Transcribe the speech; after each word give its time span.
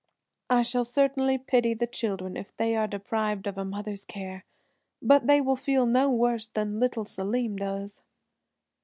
"I 0.49 0.63
shall 0.63 0.83
certainly 0.83 1.37
pity 1.37 1.75
the 1.75 1.85
children 1.85 2.35
if 2.35 2.57
they 2.57 2.75
are 2.75 2.87
deprived 2.87 3.45
of 3.45 3.55
a 3.55 3.63
mother's 3.63 4.03
care, 4.03 4.45
but 4.99 5.27
they 5.27 5.39
will 5.41 5.55
feel 5.55 5.85
no 5.85 6.09
worse 6.09 6.47
than 6.47 6.79
little 6.79 7.05
Selim 7.05 7.55
does." 7.57 8.01